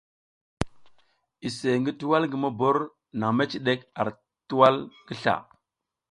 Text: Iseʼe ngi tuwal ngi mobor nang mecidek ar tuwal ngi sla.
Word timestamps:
Iseʼe 1.47 1.75
ngi 1.79 1.91
tuwal 1.99 2.23
ngi 2.27 2.37
mobor 2.43 2.77
nang 3.19 3.35
mecidek 3.37 3.81
ar 3.99 4.07
tuwal 4.49 4.75
ngi 5.05 5.15
sla. 5.21 5.35